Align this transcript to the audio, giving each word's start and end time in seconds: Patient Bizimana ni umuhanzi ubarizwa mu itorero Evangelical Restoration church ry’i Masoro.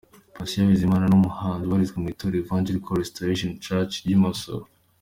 Patient 0.35 0.67
Bizimana 0.69 1.05
ni 1.07 1.15
umuhanzi 1.19 1.63
ubarizwa 1.65 1.97
mu 2.01 2.07
itorero 2.13 2.41
Evangelical 2.43 2.99
Restoration 3.03 3.51
church 3.65 3.91
ry’i 4.03 4.19
Masoro. 4.23 4.65